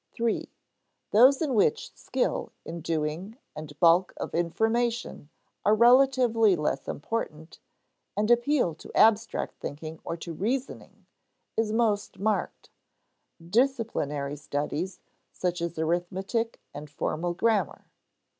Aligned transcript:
(3) 0.13 0.49
Those 1.11 1.43
in 1.43 1.53
which 1.53 1.95
skill 1.95 2.51
in 2.65 2.81
doing 2.81 3.37
and 3.55 3.79
bulk 3.79 4.15
of 4.17 4.33
information 4.33 5.29
are 5.63 5.75
relatively 5.75 6.55
less 6.55 6.87
important, 6.87 7.59
and 8.17 8.31
appeal 8.31 8.73
to 8.73 8.91
abstract 8.97 9.59
thinking, 9.59 9.99
to 10.19 10.33
"reasoning," 10.33 11.05
is 11.55 11.71
most 11.71 12.17
marked 12.17 12.71
"disciplinary" 13.47 14.37
studies, 14.37 15.01
such 15.31 15.61
as 15.61 15.77
arithmetic 15.77 16.59
and 16.73 16.89
formal 16.89 17.35
grammar. 17.35 17.85